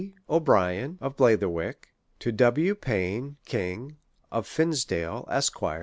O'Brien, 0.27 0.97
of 0.99 1.15
Blatherwick; 1.15 1.89
to 2.17 2.31
W. 2.31 2.73
Pain 2.73 3.37
King, 3.45 3.97
of 4.31 4.47
Fineshade, 4.47 5.27
Esqs. 5.27 5.79